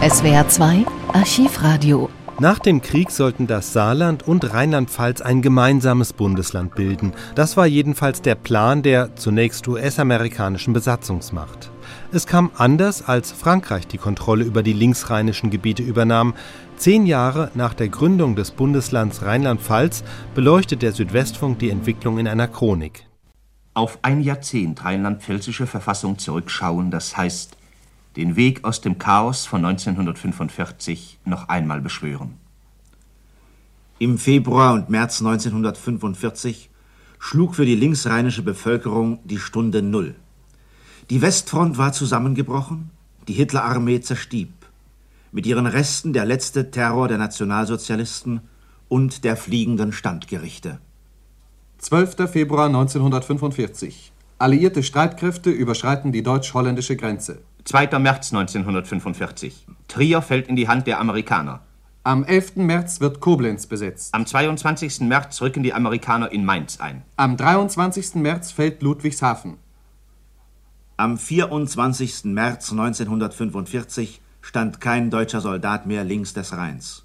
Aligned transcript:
SWR 0.00 0.46
2 0.48 0.86
Archivradio. 1.12 2.08
Nach 2.38 2.60
dem 2.60 2.80
Krieg 2.82 3.10
sollten 3.10 3.48
das 3.48 3.72
Saarland 3.72 4.28
und 4.28 4.54
Rheinland-Pfalz 4.54 5.20
ein 5.20 5.42
gemeinsames 5.42 6.12
Bundesland 6.12 6.76
bilden. 6.76 7.14
Das 7.34 7.56
war 7.56 7.66
jedenfalls 7.66 8.22
der 8.22 8.36
Plan 8.36 8.84
der 8.84 9.16
zunächst 9.16 9.66
US-amerikanischen 9.66 10.72
Besatzungsmacht. 10.72 11.72
Es 12.12 12.28
kam 12.28 12.52
anders, 12.56 13.08
als 13.08 13.32
Frankreich 13.32 13.88
die 13.88 13.98
Kontrolle 13.98 14.44
über 14.44 14.62
die 14.62 14.72
linksrheinischen 14.72 15.50
Gebiete 15.50 15.82
übernahm. 15.82 16.34
Zehn 16.76 17.04
Jahre 17.04 17.50
nach 17.54 17.74
der 17.74 17.88
Gründung 17.88 18.36
des 18.36 18.52
Bundeslands 18.52 19.22
Rheinland-Pfalz 19.22 20.04
beleuchtet 20.32 20.82
der 20.82 20.92
Südwestfunk 20.92 21.58
die 21.58 21.70
Entwicklung 21.70 22.18
in 22.18 22.28
einer 22.28 22.46
Chronik. 22.46 23.04
Auf 23.74 23.98
ein 24.02 24.20
Jahrzehnt 24.20 24.84
rheinland-pfälzische 24.84 25.66
Verfassung 25.66 26.18
zurückschauen, 26.18 26.92
das 26.92 27.16
heißt 27.16 27.57
den 28.16 28.36
Weg 28.36 28.64
aus 28.64 28.80
dem 28.80 28.98
Chaos 28.98 29.46
von 29.46 29.64
1945 29.64 31.18
noch 31.24 31.48
einmal 31.48 31.80
beschwören. 31.80 32.34
Im 33.98 34.18
Februar 34.18 34.74
und 34.74 34.90
März 34.90 35.20
1945 35.20 36.70
schlug 37.18 37.54
für 37.54 37.66
die 37.66 37.74
linksrheinische 37.74 38.42
Bevölkerung 38.42 39.18
die 39.24 39.38
Stunde 39.38 39.82
Null. 39.82 40.14
Die 41.10 41.20
Westfront 41.20 41.78
war 41.78 41.92
zusammengebrochen, 41.92 42.90
die 43.26 43.32
Hitlerarmee 43.32 44.00
zerstieb. 44.00 44.50
Mit 45.32 45.46
ihren 45.46 45.66
Resten 45.66 46.12
der 46.12 46.24
letzte 46.24 46.70
Terror 46.70 47.08
der 47.08 47.18
Nationalsozialisten 47.18 48.40
und 48.88 49.24
der 49.24 49.36
fliegenden 49.36 49.92
Standgerichte. 49.92 50.78
12. 51.78 52.30
Februar 52.30 52.66
1945. 52.66 54.12
Alliierte 54.38 54.82
Streitkräfte 54.82 55.50
überschreiten 55.50 56.12
die 56.12 56.22
deutsch-holländische 56.22 56.96
Grenze. 56.96 57.40
2. 57.68 57.98
März 57.98 58.32
1945. 58.32 59.66
Trier 59.88 60.22
fällt 60.22 60.48
in 60.48 60.56
die 60.56 60.68
Hand 60.68 60.86
der 60.86 60.98
Amerikaner. 61.00 61.60
Am 62.02 62.24
11. 62.24 62.56
März 62.56 63.02
wird 63.02 63.20
Koblenz 63.20 63.66
besetzt. 63.66 64.14
Am 64.14 64.24
22. 64.24 65.00
März 65.00 65.42
rücken 65.42 65.62
die 65.62 65.74
Amerikaner 65.74 66.32
in 66.32 66.46
Mainz 66.46 66.80
ein. 66.80 67.02
Am 67.16 67.36
23. 67.36 68.14
März 68.14 68.52
fällt 68.52 68.82
Ludwigshafen. 68.82 69.58
Am 70.96 71.18
24. 71.18 72.24
März 72.24 72.70
1945 72.70 74.22
stand 74.40 74.80
kein 74.80 75.10
deutscher 75.10 75.42
Soldat 75.42 75.84
mehr 75.84 76.04
links 76.04 76.32
des 76.32 76.56
Rheins. 76.56 77.04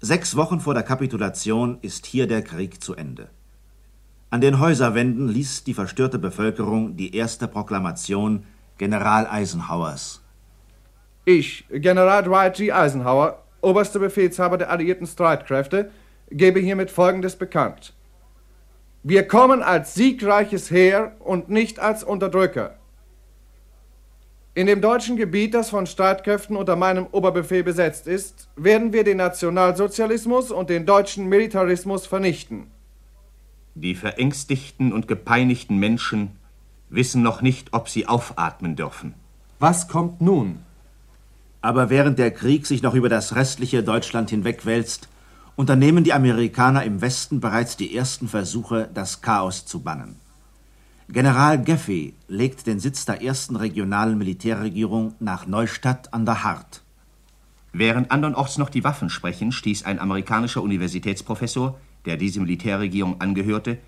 Sechs 0.00 0.36
Wochen 0.36 0.60
vor 0.60 0.74
der 0.74 0.84
Kapitulation 0.84 1.78
ist 1.82 2.06
hier 2.06 2.28
der 2.28 2.42
Krieg 2.42 2.80
zu 2.80 2.94
Ende. 2.94 3.28
An 4.30 4.40
den 4.40 4.60
Häuserwänden 4.60 5.26
liest 5.26 5.66
die 5.66 5.74
verstörte 5.74 6.20
Bevölkerung 6.20 6.96
die 6.96 7.16
erste 7.16 7.48
Proklamation 7.48 8.44
General 8.78 9.26
Eisenhowers. 9.26 10.20
Ich, 11.24 11.64
General 11.70 12.22
Dwight 12.22 12.56
G. 12.56 12.72
Eisenhower, 12.72 13.42
oberster 13.62 13.98
Befehlshaber 13.98 14.58
der 14.58 14.70
alliierten 14.70 15.06
Streitkräfte, 15.06 15.90
gebe 16.30 16.60
hiermit 16.60 16.90
Folgendes 16.90 17.36
bekannt. 17.36 17.94
Wir 19.02 19.28
kommen 19.28 19.62
als 19.62 19.94
siegreiches 19.94 20.70
Heer 20.70 21.16
und 21.20 21.48
nicht 21.48 21.78
als 21.78 22.02
Unterdrücker. 22.02 22.76
In 24.54 24.66
dem 24.66 24.80
deutschen 24.80 25.16
Gebiet, 25.16 25.52
das 25.52 25.70
von 25.70 25.86
Streitkräften 25.86 26.56
unter 26.56 26.76
meinem 26.76 27.06
Oberbefehl 27.10 27.64
besetzt 27.64 28.06
ist, 28.06 28.48
werden 28.56 28.92
wir 28.92 29.02
den 29.02 29.16
Nationalsozialismus 29.16 30.50
und 30.50 30.70
den 30.70 30.86
deutschen 30.86 31.26
Militarismus 31.28 32.06
vernichten. 32.06 32.68
Die 33.74 33.94
verängstigten 33.94 34.92
und 34.92 35.08
gepeinigten 35.08 35.78
Menschen 35.78 36.38
wissen 36.94 37.22
noch 37.22 37.42
nicht, 37.42 37.72
ob 37.72 37.88
sie 37.88 38.06
aufatmen 38.06 38.76
dürfen. 38.76 39.14
Was 39.58 39.88
kommt 39.88 40.20
nun? 40.20 40.60
Aber 41.60 41.88
während 41.90 42.18
der 42.18 42.30
Krieg 42.30 42.66
sich 42.66 42.82
noch 42.82 42.94
über 42.94 43.08
das 43.08 43.36
restliche 43.36 43.82
Deutschland 43.82 44.30
hinwegwälzt, 44.30 45.08
unternehmen 45.56 46.04
die 46.04 46.12
Amerikaner 46.12 46.84
im 46.84 47.00
Westen 47.00 47.40
bereits 47.40 47.76
die 47.76 47.96
ersten 47.96 48.28
Versuche, 48.28 48.88
das 48.92 49.20
Chaos 49.20 49.64
zu 49.64 49.80
bannen. 49.80 50.16
General 51.08 51.62
Gaffey 51.62 52.14
legt 52.28 52.66
den 52.66 52.80
Sitz 52.80 53.04
der 53.04 53.22
ersten 53.22 53.56
regionalen 53.56 54.16
Militärregierung 54.16 55.14
nach 55.20 55.46
Neustadt 55.46 56.12
an 56.14 56.24
der 56.24 56.44
Hart. 56.44 56.82
Während 57.72 58.10
andernorts 58.10 58.56
noch 58.56 58.70
die 58.70 58.84
Waffen 58.84 59.10
sprechen, 59.10 59.52
stieß 59.52 59.84
ein 59.84 59.98
amerikanischer 59.98 60.62
Universitätsprofessor, 60.62 61.78
der 62.06 62.16
diese 62.16 62.40
Militärregierung 62.40 63.20
angehörte, 63.20 63.78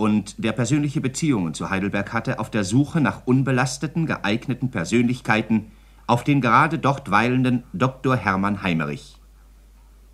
und 0.00 0.42
der 0.42 0.52
persönliche 0.52 1.02
Beziehungen 1.02 1.52
zu 1.52 1.68
Heidelberg 1.68 2.14
hatte, 2.14 2.38
auf 2.38 2.48
der 2.48 2.64
Suche 2.64 3.02
nach 3.02 3.26
unbelasteten, 3.26 4.06
geeigneten 4.06 4.70
Persönlichkeiten 4.70 5.72
auf 6.06 6.24
den 6.24 6.40
gerade 6.40 6.78
dort 6.78 7.10
weilenden 7.10 7.64
Dr. 7.74 8.16
Hermann 8.16 8.62
Heimerich. 8.62 9.18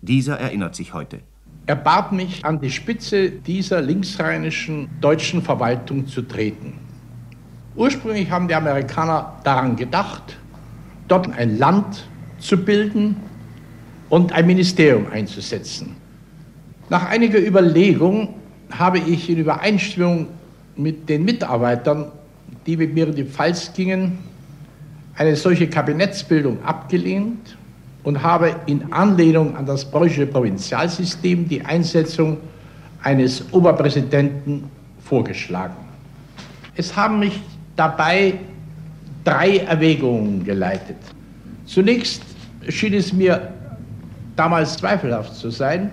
Dieser 0.01 0.41
erinnert 0.41 0.75
sich 0.75 0.93
heute. 0.93 1.21
Er 1.67 1.77
bat 1.77 2.11
mich, 2.11 2.43
an 2.43 2.59
die 2.59 2.69
Spitze 2.69 3.31
dieser 3.31 3.81
linksrheinischen 3.81 4.89
deutschen 4.99 5.41
Verwaltung 5.41 6.05
zu 6.05 6.21
treten. 6.21 6.73
Ursprünglich 7.77 8.29
haben 8.29 8.49
die 8.49 8.55
Amerikaner 8.55 9.39
daran 9.45 9.77
gedacht, 9.77 10.37
dort 11.07 11.31
ein 11.31 11.57
Land 11.57 12.09
zu 12.39 12.57
bilden 12.57 13.15
und 14.09 14.33
ein 14.33 14.47
Ministerium 14.47 15.07
einzusetzen. 15.09 15.95
Nach 16.89 17.05
einiger 17.05 17.39
Überlegung 17.39 18.33
habe 18.71 18.99
ich 18.99 19.29
in 19.29 19.37
Übereinstimmung 19.37 20.27
mit 20.75 21.09
den 21.09 21.25
Mitarbeitern, 21.25 22.11
die 22.65 22.77
mit 22.77 22.93
mir 22.93 23.07
in 23.07 23.15
die 23.15 23.23
Pfalz 23.23 23.71
gingen, 23.73 24.19
eine 25.15 25.35
solche 25.35 25.67
Kabinettsbildung 25.67 26.63
abgelehnt 26.63 27.57
und 28.03 28.21
habe 28.21 28.55
in 28.67 28.93
Anlehnung 28.93 29.55
an 29.55 29.65
das 29.65 29.83
preußische 29.89 30.27
Provinzialsystem 30.27 31.47
die 31.47 31.63
Einsetzung 31.65 32.37
eines 33.03 33.43
Oberpräsidenten 33.51 34.65
vorgeschlagen. 35.03 35.75
Es 36.75 36.95
haben 36.95 37.19
mich 37.19 37.41
dabei 37.75 38.35
drei 39.23 39.57
Erwägungen 39.57 40.43
geleitet. 40.43 40.97
Zunächst 41.65 42.21
schien 42.69 42.93
es 42.93 43.11
mir 43.11 43.53
damals 44.35 44.77
zweifelhaft 44.77 45.35
zu 45.35 45.49
sein, 45.49 45.91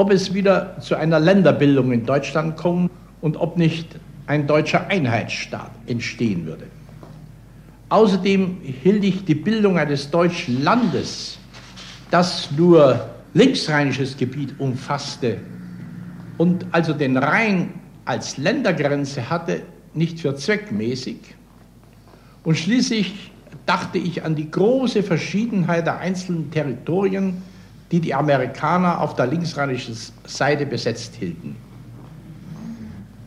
ob 0.00 0.10
es 0.10 0.32
wieder 0.32 0.80
zu 0.80 0.96
einer 0.96 1.20
Länderbildung 1.20 1.92
in 1.92 2.06
Deutschland 2.06 2.56
kommt 2.56 2.90
und 3.20 3.36
ob 3.36 3.58
nicht 3.58 3.86
ein 4.26 4.46
deutscher 4.46 4.86
Einheitsstaat 4.86 5.72
entstehen 5.86 6.46
würde. 6.46 6.64
Außerdem 7.90 8.62
hielt 8.62 9.04
ich 9.04 9.26
die 9.26 9.34
Bildung 9.34 9.76
eines 9.76 10.10
deutschen 10.10 10.64
Landes, 10.64 11.36
das 12.10 12.50
nur 12.56 13.10
linksrheinisches 13.34 14.16
Gebiet 14.16 14.58
umfasste 14.58 15.36
und 16.38 16.64
also 16.72 16.94
den 16.94 17.18
Rhein 17.18 17.74
als 18.06 18.38
Ländergrenze 18.38 19.28
hatte, 19.28 19.60
nicht 19.92 20.18
für 20.20 20.34
zweckmäßig. 20.34 21.18
Und 22.42 22.56
schließlich 22.56 23.32
dachte 23.66 23.98
ich 23.98 24.24
an 24.24 24.34
die 24.34 24.50
große 24.50 25.02
Verschiedenheit 25.02 25.86
der 25.86 25.98
einzelnen 25.98 26.50
Territorien, 26.50 27.42
die 27.90 28.00
die 28.00 28.14
Amerikaner 28.14 29.00
auf 29.00 29.16
der 29.16 29.26
linksrheinischen 29.26 29.96
Seite 30.24 30.66
besetzt 30.66 31.14
hielten. 31.16 31.56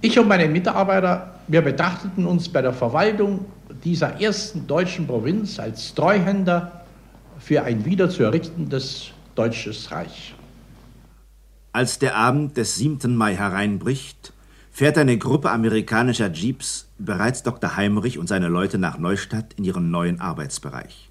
Ich 0.01 0.17
und 0.19 0.27
meine 0.27 0.47
Mitarbeiter, 0.47 1.39
wir 1.47 1.61
betrachteten 1.61 2.25
uns 2.25 2.49
bei 2.49 2.61
der 2.61 2.73
Verwaltung 2.73 3.45
dieser 3.83 4.21
ersten 4.21 4.67
deutschen 4.67 5.07
Provinz 5.07 5.59
als 5.59 5.93
Treuhänder 5.93 6.83
für 7.39 7.63
ein 7.63 7.83
wieder 7.85 8.09
zu 8.09 8.23
errichtendes 8.23 9.11
deutsches 9.35 9.91
Reich. 9.91 10.35
Als 11.71 11.99
der 11.99 12.15
Abend 12.15 12.55
des 12.57 12.75
7. 12.75 13.15
Mai 13.15 13.35
hereinbricht, 13.35 14.33
fährt 14.71 14.97
eine 14.97 15.17
Gruppe 15.17 15.51
amerikanischer 15.51 16.31
Jeeps 16.31 16.87
bereits 16.97 17.43
Dr. 17.43 17.75
Heimrich 17.75 18.17
und 18.17 18.27
seine 18.27 18.47
Leute 18.47 18.77
nach 18.77 18.97
Neustadt 18.97 19.53
in 19.53 19.63
ihren 19.63 19.91
neuen 19.91 20.19
Arbeitsbereich. 20.19 21.09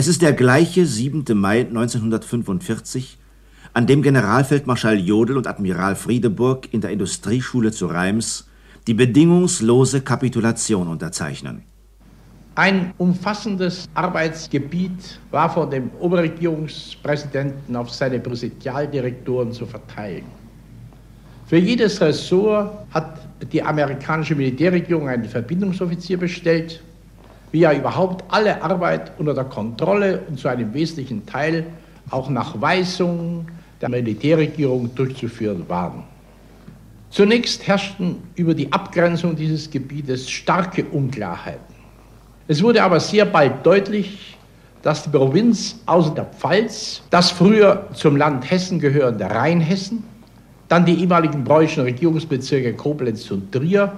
Es 0.00 0.08
ist 0.08 0.22
der 0.22 0.32
gleiche 0.32 0.86
7. 0.86 1.26
Mai 1.34 1.60
1945, 1.60 3.18
an 3.74 3.86
dem 3.86 4.00
Generalfeldmarschall 4.00 4.98
Jodl 4.98 5.36
und 5.36 5.46
Admiral 5.46 5.94
Friedeburg 5.94 6.72
in 6.72 6.80
der 6.80 6.88
Industrieschule 6.88 7.70
zu 7.70 7.84
Reims 7.84 8.48
die 8.86 8.94
bedingungslose 8.94 10.00
Kapitulation 10.00 10.88
unterzeichnen. 10.88 11.64
Ein 12.54 12.94
umfassendes 12.96 13.90
Arbeitsgebiet 13.92 15.20
war 15.30 15.52
von 15.52 15.70
dem 15.70 15.90
Oberregierungspräsidenten 16.00 17.76
auf 17.76 17.90
seine 17.90 18.20
Präsidialdirektoren 18.20 19.52
zu 19.52 19.66
verteilen. 19.66 20.24
Für 21.44 21.58
jedes 21.58 22.00
Ressort 22.00 22.86
hat 22.90 23.18
die 23.52 23.62
amerikanische 23.62 24.34
Militärregierung 24.34 25.10
einen 25.10 25.26
Verbindungsoffizier 25.26 26.16
bestellt, 26.16 26.82
wie 27.52 27.60
ja 27.60 27.72
überhaupt 27.72 28.24
alle 28.28 28.62
Arbeit 28.62 29.12
unter 29.18 29.34
der 29.34 29.44
Kontrolle 29.44 30.22
und 30.28 30.38
zu 30.38 30.48
einem 30.48 30.72
wesentlichen 30.72 31.26
Teil 31.26 31.66
auch 32.10 32.28
nach 32.28 32.60
Weisungen 32.60 33.46
der 33.80 33.88
Militärregierung 33.88 34.94
durchzuführen 34.94 35.68
waren. 35.68 36.04
Zunächst 37.10 37.66
herrschten 37.66 38.16
über 38.36 38.54
die 38.54 38.72
Abgrenzung 38.72 39.34
dieses 39.34 39.70
Gebietes 39.70 40.30
starke 40.30 40.84
Unklarheiten. 40.84 41.74
Es 42.46 42.62
wurde 42.62 42.82
aber 42.82 43.00
sehr 43.00 43.24
bald 43.24 43.64
deutlich, 43.66 44.36
dass 44.82 45.02
die 45.02 45.10
Provinz 45.10 45.80
außer 45.86 46.14
der 46.14 46.24
Pfalz, 46.24 47.02
das 47.10 47.30
früher 47.30 47.88
zum 47.94 48.16
Land 48.16 48.50
Hessen 48.50 48.78
gehörende 48.78 49.24
Rheinhessen, 49.24 50.04
dann 50.68 50.84
die 50.84 51.00
ehemaligen 51.00 51.42
preußischen 51.42 51.82
Regierungsbezirke 51.82 52.74
Koblenz 52.74 53.28
und 53.30 53.50
Trier 53.50 53.92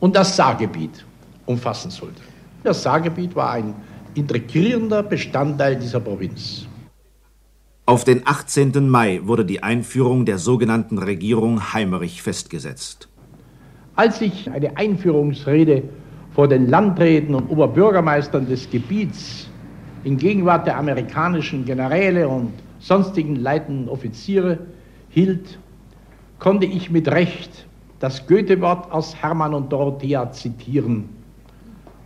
und 0.00 0.16
das 0.16 0.36
Saargebiet 0.36 1.04
umfassen 1.46 1.90
sollte. 1.90 2.27
Das 2.64 2.82
Saargebiet 2.82 3.36
war 3.36 3.52
ein 3.52 3.74
integrierender 4.14 5.02
Bestandteil 5.02 5.76
dieser 5.76 6.00
Provinz. 6.00 6.66
Auf 7.86 8.04
den 8.04 8.22
18. 8.26 8.88
Mai 8.88 9.20
wurde 9.24 9.44
die 9.44 9.62
Einführung 9.62 10.26
der 10.26 10.38
sogenannten 10.38 10.98
Regierung 10.98 11.72
Heimerich 11.72 12.20
festgesetzt. 12.20 13.08
Als 13.94 14.20
ich 14.20 14.50
eine 14.50 14.76
Einführungsrede 14.76 15.84
vor 16.34 16.48
den 16.48 16.68
Landräten 16.68 17.34
und 17.34 17.48
Oberbürgermeistern 17.48 18.46
des 18.46 18.68
Gebiets 18.70 19.48
in 20.04 20.16
Gegenwart 20.16 20.66
der 20.66 20.76
amerikanischen 20.76 21.64
Generäle 21.64 22.28
und 22.28 22.52
sonstigen 22.78 23.36
leitenden 23.36 23.88
Offiziere 23.88 24.58
hielt, 25.08 25.58
konnte 26.38 26.66
ich 26.66 26.90
mit 26.90 27.08
Recht 27.08 27.66
das 28.00 28.26
Goethe-Wort 28.26 28.92
aus 28.92 29.16
Hermann 29.16 29.54
und 29.54 29.72
Dorothea 29.72 30.30
zitieren 30.30 31.17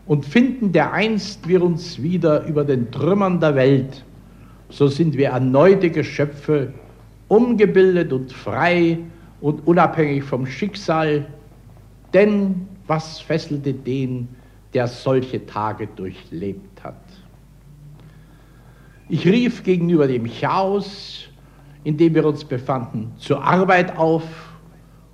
und 0.07 0.25
finden 0.27 0.73
dereinst 0.73 1.47
wir 1.49 1.63
uns 1.63 2.03
wieder 2.03 2.45
über 2.47 2.65
den 2.65 2.91
Trümmern 2.91 3.41
der 3.41 3.55
Welt 3.55 4.05
so 4.73 4.89
sind 4.89 5.19
wir 5.19 5.29
erneute 5.29 5.91
Geschöpfe, 5.91 6.73
umgebildet 7.29 8.13
und 8.13 8.33
frei 8.33 8.99
und 9.43 9.67
unabhängig 9.67 10.25
vom 10.25 10.47
Schicksal. 10.47 11.27
Denn 12.15 12.67
was 12.87 13.21
fesselte 13.21 13.75
den, 13.75 14.29
der 14.73 14.87
solche 14.87 15.45
Tage 15.45 15.89
durchlebt 15.89 16.83
hat? 16.83 17.03
Ich 19.11 19.27
rief 19.27 19.63
gegenüber 19.63 20.09
dem 20.09 20.27
Chaos, 20.41 21.29
in 21.85 21.99
dem 21.99 22.15
wir 22.15 22.25
uns 22.25 22.43
befanden, 22.43 23.13
zur 23.19 23.45
Arbeit 23.45 23.99
auf 23.99 24.25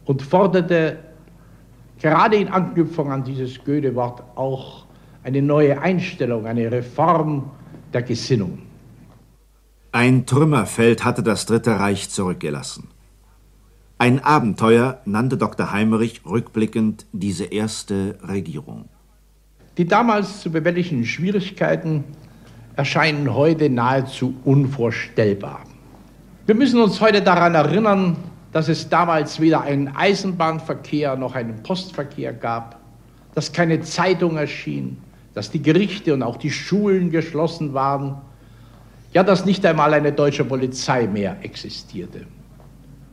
und 0.04 0.22
forderte 0.22 0.98
gerade 2.00 2.36
in 2.36 2.48
Anknüpfung 2.48 3.10
an 3.10 3.24
dieses 3.24 3.62
Goethe-Wort 3.64 4.22
auch 4.36 4.86
eine 5.22 5.42
neue 5.42 5.80
Einstellung, 5.80 6.46
eine 6.46 6.70
Reform 6.70 7.50
der 7.92 8.02
Gesinnung. 8.02 8.58
Ein 9.92 10.26
Trümmerfeld 10.26 11.04
hatte 11.04 11.22
das 11.22 11.46
Dritte 11.46 11.80
Reich 11.80 12.10
zurückgelassen. 12.10 12.88
Ein 13.98 14.22
Abenteuer 14.22 15.00
nannte 15.06 15.36
Dr. 15.36 15.72
Heimerich 15.72 16.22
rückblickend 16.24 17.06
diese 17.12 17.46
erste 17.46 18.18
Regierung. 18.22 18.88
Die 19.76 19.86
damals 19.86 20.40
zu 20.40 20.52
bewältigenden 20.52 21.06
Schwierigkeiten 21.06 22.04
erscheinen 22.76 23.34
heute 23.34 23.70
nahezu 23.70 24.34
unvorstellbar. 24.44 25.60
Wir 26.46 26.54
müssen 26.54 26.80
uns 26.80 27.00
heute 27.00 27.22
daran 27.22 27.54
erinnern, 27.54 28.16
dass 28.52 28.68
es 28.68 28.88
damals 28.88 29.40
weder 29.40 29.62
einen 29.62 29.88
Eisenbahnverkehr 29.88 31.16
noch 31.16 31.34
einen 31.34 31.62
Postverkehr 31.62 32.32
gab, 32.32 32.78
dass 33.34 33.52
keine 33.52 33.80
Zeitung 33.82 34.36
erschien, 34.36 34.98
dass 35.34 35.50
die 35.50 35.62
Gerichte 35.62 36.14
und 36.14 36.22
auch 36.22 36.36
die 36.36 36.50
Schulen 36.50 37.10
geschlossen 37.10 37.74
waren 37.74 38.20
ja, 39.12 39.22
dass 39.22 39.44
nicht 39.44 39.64
einmal 39.64 39.94
eine 39.94 40.12
deutsche 40.12 40.44
Polizei 40.44 41.06
mehr 41.06 41.36
existierte. 41.42 42.26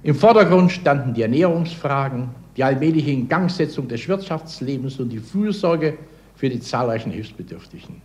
Im 0.03 0.15
Vordergrund 0.15 0.71
standen 0.71 1.13
die 1.13 1.21
Ernährungsfragen, 1.21 2.29
die 2.57 2.63
allmähliche 2.63 3.11
Ingangsetzung 3.11 3.87
des 3.87 4.07
Wirtschaftslebens 4.07 4.99
und 4.99 5.09
die 5.09 5.19
Fürsorge 5.19 5.97
für 6.35 6.49
die 6.49 6.59
zahlreichen 6.59 7.11
Hilfsbedürftigen. 7.11 8.01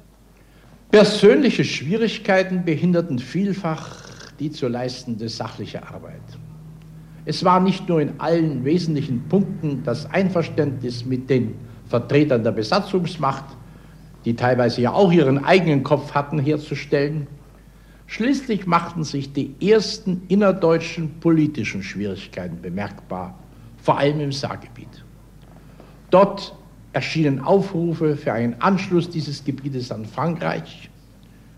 Persönliche 0.91 1.65
Schwierigkeiten 1.65 2.65
behinderten 2.65 3.19
vielfach 3.19 3.97
die 4.39 4.51
zu 4.51 4.69
leistende 4.69 5.29
sachliche 5.29 5.87
Arbeit. 5.87 6.23
Es 7.25 7.45
war 7.45 7.61
nicht 7.61 7.89
nur 7.89 8.01
in 8.01 8.19
allen 8.19 8.65
wesentlichen 8.65 9.23
Punkten 9.29 9.83
das 9.85 10.11
Einverständnis 10.11 11.05
mit 11.05 11.29
den 11.29 11.55
Vertretern 11.89 12.43
der 12.43 12.53
Besatzungsmacht, 12.53 13.45
die 14.25 14.35
teilweise 14.35 14.81
ja 14.83 14.93
auch 14.93 15.13
ihren 15.13 15.45
eigenen 15.45 15.83
Kopf 15.83 16.13
hatten, 16.13 16.39
herzustellen, 16.39 17.27
Schließlich 18.11 18.67
machten 18.67 19.05
sich 19.05 19.33
die 19.33 19.55
ersten 19.61 20.23
innerdeutschen 20.27 21.21
politischen 21.21 21.81
Schwierigkeiten 21.81 22.61
bemerkbar, 22.61 23.39
vor 23.77 23.99
allem 23.99 24.19
im 24.19 24.33
Saargebiet. 24.33 25.05
Dort 26.11 26.53
erschienen 26.93 27.39
Aufrufe 27.39 28.17
für 28.17 28.33
einen 28.33 28.61
Anschluss 28.61 29.09
dieses 29.09 29.45
Gebietes 29.45 29.93
an 29.93 30.07
Frankreich 30.07 30.91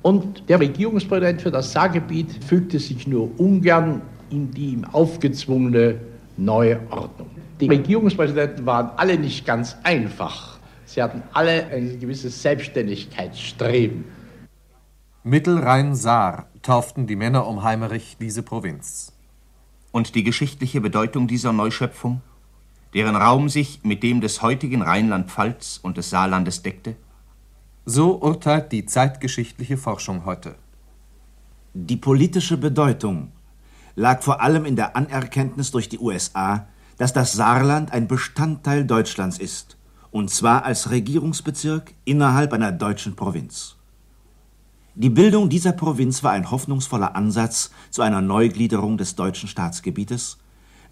und 0.03 0.47
der 0.51 0.61
Regierungspräsident 0.61 1.41
für 1.41 1.51
das 1.51 1.73
Saargebiet 1.73 2.45
fügte 2.45 2.79
sich 2.79 3.07
nur 3.07 3.31
ungern 3.41 4.03
in 4.33 4.51
die 4.51 4.71
ihm 4.73 4.85
aufgezwungene 4.85 6.01
neue 6.37 6.81
Ordnung. 6.91 7.31
Die 7.61 7.69
Regierungspräsidenten 7.69 8.67
waren 8.67 8.91
alle 8.97 9.19
nicht 9.19 9.47
ganz 9.47 9.77
einfach. 9.85 10.59
Sie 10.85 11.03
hatten 11.03 11.23
alle 11.33 11.67
ein 11.67 12.01
gewisses 12.01 12.43
Selbstständigkeitsstreben. 12.43 14.05
Mittelrhein-Saar 15.23 16.47
tauften 16.63 17.07
die 17.07 17.17
Männer 17.17 17.47
um 17.47 17.63
Heimerich 17.63 18.17
diese 18.21 18.43
Provinz. 18.43 19.13
Und 19.93 20.15
die 20.15 20.25
geschichtliche 20.25 20.81
Bedeutung 20.81 21.29
dieser 21.29 21.53
Neuschöpfung, 21.53 22.23
deren 22.95 23.15
Raum 23.15 23.49
sich 23.49 23.81
mit 23.85 24.03
dem 24.03 24.21
des 24.21 24.43
heutigen 24.43 24.83
Rheinland-Pfalz 24.83 25.79
und 25.83 25.97
des 25.97 26.11
Saarlandes 26.11 26.63
deckte? 26.63 26.97
So 27.85 28.21
urteilt 28.21 28.73
die 28.73 28.87
zeitgeschichtliche 28.87 29.77
Forschung 29.77 30.25
heute. 30.25 30.55
Die 31.75 31.97
politische 31.97 32.57
Bedeutung 32.57 33.33
lag 33.95 34.23
vor 34.23 34.41
allem 34.41 34.65
in 34.65 34.77
der 34.77 34.97
Anerkenntnis 34.97 35.71
durch 35.71 35.89
die 35.89 35.99
USA, 35.99 36.67
dass 36.99 37.13
das 37.13 37.33
Saarland 37.33 37.93
ein 37.93 38.09
Bestandteil 38.09 38.85
Deutschlands 38.85 39.39
ist, 39.39 39.77
und 40.11 40.31
zwar 40.31 40.65
als 40.65 40.91
Regierungsbezirk 40.91 41.95
innerhalb 42.05 42.53
einer 42.53 42.73
deutschen 42.73 43.17
Provinz. 43.17 43.77
Die 44.95 45.11
Bildung 45.11 45.49
dieser 45.49 45.73
Provinz 45.73 46.23
war 46.23 46.33
ein 46.33 46.51
hoffnungsvoller 46.51 47.17
Ansatz 47.17 47.71
zu 47.91 48.03
einer 48.03 48.21
Neugliederung 48.21 48.99
des 48.99 49.15
deutschen 49.15 49.49
Staatsgebietes, 49.49 50.39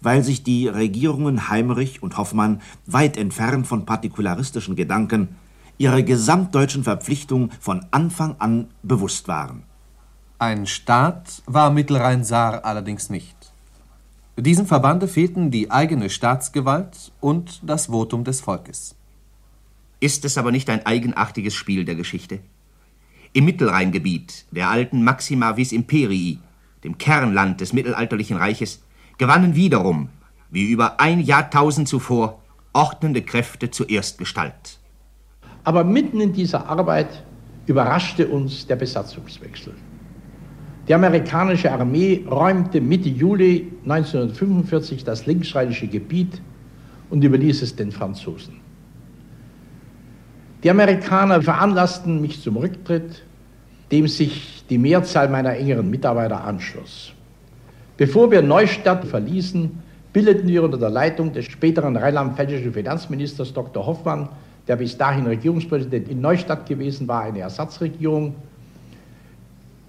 weil 0.01 0.23
sich 0.23 0.43
die 0.43 0.67
Regierungen 0.67 1.49
Heimerich 1.49 2.01
und 2.01 2.17
Hoffmann 2.17 2.61
weit 2.87 3.15
entfernt 3.15 3.67
von 3.67 3.85
partikularistischen 3.85 4.75
Gedanken 4.75 5.35
ihrer 5.77 6.01
gesamtdeutschen 6.01 6.83
Verpflichtung 6.83 7.51
von 7.59 7.85
Anfang 7.91 8.35
an 8.39 8.69
bewusst 8.81 9.27
waren. 9.27 9.63
Ein 10.41 10.65
Staat 10.65 11.43
war 11.45 11.69
Mittelrhein-Saar 11.69 12.65
allerdings 12.65 13.11
nicht. 13.11 13.35
Diesem 14.35 14.65
Verbande 14.65 15.07
fehlten 15.07 15.51
die 15.51 15.69
eigene 15.69 16.09
Staatsgewalt 16.09 17.11
und 17.19 17.59
das 17.61 17.91
Votum 17.91 18.23
des 18.23 18.41
Volkes. 18.41 18.95
Ist 19.99 20.25
es 20.25 20.39
aber 20.39 20.51
nicht 20.51 20.67
ein 20.71 20.83
eigenartiges 20.83 21.53
Spiel 21.53 21.85
der 21.85 21.93
Geschichte? 21.93 22.39
Im 23.33 23.45
Mittelrheingebiet, 23.45 24.45
der 24.49 24.71
alten 24.71 25.03
Maxima 25.03 25.57
vis 25.57 25.71
Imperii, 25.71 26.39
dem 26.83 26.97
Kernland 26.97 27.61
des 27.61 27.71
mittelalterlichen 27.71 28.37
Reiches, 28.37 28.81
gewannen 29.19 29.53
wiederum, 29.53 30.09
wie 30.49 30.71
über 30.71 30.99
ein 30.99 31.19
Jahrtausend 31.19 31.87
zuvor, 31.87 32.41
ordnende 32.73 33.21
Kräfte 33.21 33.69
zuerst 33.69 34.17
Gestalt. 34.17 34.79
Aber 35.63 35.83
mitten 35.83 36.19
in 36.19 36.33
dieser 36.33 36.67
Arbeit 36.67 37.23
überraschte 37.67 38.27
uns 38.27 38.65
der 38.65 38.77
Besatzungswechsel. 38.77 39.75
Die 40.91 40.95
amerikanische 40.95 41.71
Armee 41.71 42.25
räumte 42.29 42.81
Mitte 42.81 43.07
Juli 43.07 43.71
1945 43.85 45.05
das 45.05 45.25
linksrheinische 45.25 45.87
Gebiet 45.87 46.41
und 47.09 47.23
überließ 47.23 47.61
es 47.61 47.73
den 47.73 47.93
Franzosen. 47.93 48.55
Die 50.61 50.69
Amerikaner 50.69 51.41
veranlassten 51.41 52.19
mich 52.19 52.41
zum 52.41 52.57
Rücktritt, 52.57 53.23
dem 53.89 54.09
sich 54.09 54.65
die 54.69 54.77
Mehrzahl 54.77 55.29
meiner 55.29 55.55
engeren 55.55 55.89
Mitarbeiter 55.89 56.43
anschloss. 56.43 57.13
Bevor 57.95 58.29
wir 58.29 58.41
Neustadt 58.41 59.05
verließen, 59.05 59.71
bildeten 60.11 60.49
wir 60.49 60.61
unter 60.61 60.77
der 60.77 60.89
Leitung 60.89 61.31
des 61.31 61.45
späteren 61.45 61.95
rheinland-pfälzischen 61.95 62.73
Finanzministers 62.73 63.53
Dr. 63.53 63.85
Hoffmann, 63.85 64.27
der 64.67 64.75
bis 64.75 64.97
dahin 64.97 65.25
Regierungspräsident 65.25 66.09
in 66.09 66.19
Neustadt 66.19 66.65
gewesen 66.65 67.07
war, 67.07 67.21
eine 67.21 67.39
Ersatzregierung, 67.39 68.35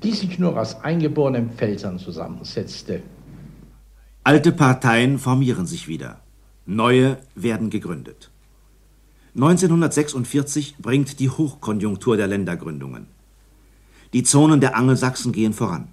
die 0.02 0.12
sich 0.12 0.38
nur 0.38 0.58
aus 0.58 0.82
eingeborenen 0.82 1.50
Pfälzern 1.50 1.98
zusammensetzte. 1.98 3.02
Alte 4.24 4.52
Parteien 4.52 5.18
formieren 5.18 5.66
sich 5.66 5.88
wieder. 5.88 6.20
Neue 6.66 7.18
werden 7.34 7.70
gegründet. 7.70 8.30
1946 9.34 10.76
bringt 10.78 11.18
die 11.18 11.30
Hochkonjunktur 11.30 12.16
der 12.16 12.26
Ländergründungen. 12.26 13.06
Die 14.12 14.22
Zonen 14.22 14.60
der 14.60 14.76
Angelsachsen 14.76 15.32
gehen 15.32 15.54
voran. 15.54 15.88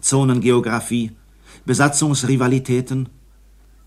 Zonengeographie, 0.00 1.12
Besatzungsrivalitäten 1.64 3.08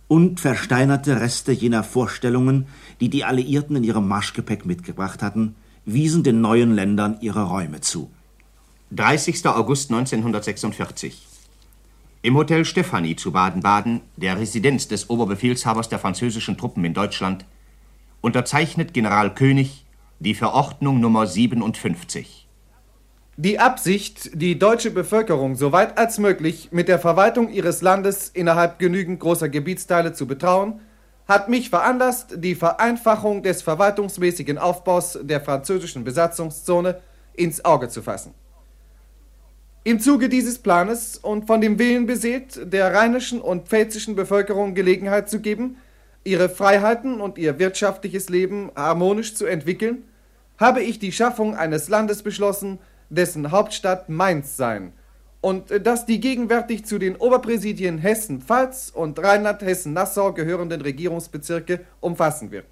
und 0.07 0.39
versteinerte 0.39 1.21
Reste 1.21 1.51
jener 1.51 1.83
Vorstellungen, 1.83 2.65
die 2.99 3.09
die 3.09 3.23
Alliierten 3.23 3.75
in 3.77 3.83
ihrem 3.83 4.07
Marschgepäck 4.07 4.65
mitgebracht 4.65 5.21
hatten, 5.21 5.55
wiesen 5.85 6.23
den 6.23 6.41
neuen 6.41 6.73
Ländern 6.73 7.17
ihre 7.21 7.43
Räume 7.43 7.81
zu. 7.81 8.09
30. 8.93 9.45
August 9.47 9.89
1946. 9.89 11.25
Im 12.23 12.35
Hotel 12.35 12.65
Stefanie 12.65 13.15
zu 13.15 13.31
Baden-Baden, 13.31 14.01
der 14.17 14.37
Residenz 14.37 14.89
des 14.89 15.09
Oberbefehlshabers 15.09 15.87
der 15.87 15.97
französischen 15.97 16.57
Truppen 16.57 16.83
in 16.83 16.93
Deutschland, 16.93 17.45
unterzeichnet 18.19 18.93
General 18.93 19.33
König 19.33 19.85
die 20.19 20.35
Verordnung 20.35 20.99
Nummer 20.99 21.25
57. 21.25 22.49
Die 23.37 23.59
Absicht, 23.59 24.29
die 24.33 24.59
deutsche 24.59 24.91
Bevölkerung 24.91 25.55
so 25.55 25.71
weit 25.71 25.97
als 25.97 26.17
möglich 26.17 26.67
mit 26.73 26.89
der 26.89 26.99
Verwaltung 26.99 27.49
ihres 27.49 27.81
Landes 27.81 28.27
innerhalb 28.27 28.77
genügend 28.77 29.21
großer 29.21 29.47
Gebietsteile 29.47 30.11
zu 30.11 30.27
betrauen, 30.27 30.81
hat 31.29 31.47
mich 31.47 31.69
veranlasst, 31.69 32.33
die 32.43 32.55
Vereinfachung 32.55 33.41
des 33.41 33.61
verwaltungsmäßigen 33.61 34.57
Aufbaus 34.57 35.17
der 35.21 35.39
französischen 35.39 36.03
Besatzungszone 36.03 36.99
ins 37.35 37.63
Auge 37.63 37.87
zu 37.87 38.01
fassen. 38.01 38.33
Im 39.83 39.99
Zuge 39.99 40.29
dieses 40.29 40.59
Planes 40.59 41.17
und 41.17 41.47
von 41.47 41.59
dem 41.59 41.79
Willen 41.79 42.05
beseelt, 42.05 42.71
der 42.71 42.93
rheinischen 42.93 43.41
und 43.41 43.67
pfälzischen 43.67 44.15
Bevölkerung 44.15 44.75
Gelegenheit 44.75 45.27
zu 45.27 45.39
geben, 45.39 45.77
ihre 46.23 46.49
Freiheiten 46.49 47.19
und 47.19 47.39
ihr 47.39 47.57
wirtschaftliches 47.57 48.29
Leben 48.29 48.69
harmonisch 48.75 49.33
zu 49.33 49.47
entwickeln, 49.47 50.03
habe 50.59 50.83
ich 50.83 50.99
die 50.99 51.11
Schaffung 51.11 51.55
eines 51.55 51.89
Landes 51.89 52.21
beschlossen, 52.21 52.77
dessen 53.09 53.49
Hauptstadt 53.49 54.07
Mainz 54.07 54.55
sein 54.55 54.93
und 55.41 55.71
das 55.83 56.05
die 56.05 56.19
gegenwärtig 56.19 56.85
zu 56.85 56.99
den 56.99 57.15
Oberpräsidien 57.15 57.97
Hessen-Pfalz 57.97 58.91
und 58.93 59.17
Rheinland-Hessen-Nassau 59.17 60.33
gehörenden 60.33 60.81
Regierungsbezirke 60.81 61.79
umfassen 61.99 62.51
wird. 62.51 62.67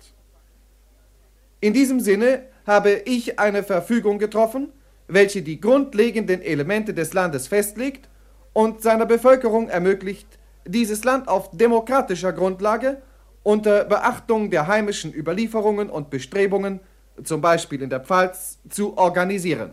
In 1.60 1.74
diesem 1.74 2.00
Sinne 2.00 2.44
habe 2.68 2.92
ich 2.92 3.40
eine 3.40 3.64
Verfügung 3.64 4.20
getroffen, 4.20 4.72
welche 5.10 5.42
die 5.42 5.60
grundlegenden 5.60 6.42
Elemente 6.42 6.94
des 6.94 7.14
Landes 7.14 7.48
festlegt 7.48 8.08
und 8.54 8.82
seiner 8.82 9.06
Bevölkerung 9.06 9.68
ermöglicht, 9.68 10.28
dieses 10.66 11.04
Land 11.04 11.28
auf 11.28 11.50
demokratischer 11.52 12.32
Grundlage 12.32 13.02
unter 13.44 13.86
Beachtung 13.86 14.52
der 14.52 14.68
heimischen 14.68 15.14
Überlieferungen 15.14 15.90
und 15.90 16.10
Bestrebungen, 16.10 16.80
zum 17.24 17.42
Beispiel 17.42 17.82
in 17.82 17.90
der 17.90 18.00
Pfalz, 18.00 18.60
zu 18.70 18.98
organisieren. 18.98 19.72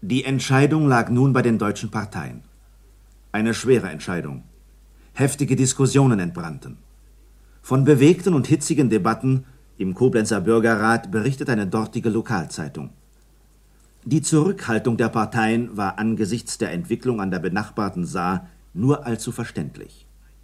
Die 0.00 0.24
Entscheidung 0.24 0.86
lag 0.86 1.10
nun 1.10 1.32
bei 1.32 1.42
den 1.42 1.58
deutschen 1.58 1.90
Parteien. 1.90 2.44
Eine 3.32 3.54
schwere 3.54 3.88
Entscheidung. 3.88 4.44
Heftige 5.14 5.56
Diskussionen 5.56 6.20
entbrannten. 6.20 6.78
Von 7.62 7.84
bewegten 7.84 8.34
und 8.34 8.46
hitzigen 8.46 8.90
Debatten 8.90 9.46
im 9.78 9.94
Koblenzer 9.94 10.40
Bürgerrat 10.40 11.10
berichtet 11.10 11.48
eine 11.50 11.66
dortige 11.66 12.10
Lokalzeitung. 12.10 12.90
Die 14.06 14.20
Zurückhaltung 14.20 14.98
der 14.98 15.08
Parteien 15.08 15.78
war 15.78 15.98
angesichts 15.98 16.58
der 16.58 16.72
Entwicklung 16.72 17.22
an 17.22 17.30
der 17.30 17.38
benachbarten 17.38 18.04
Saar 18.04 18.50
nur 18.74 19.06
allzu 19.06 19.32
verständlich. 19.32 20.03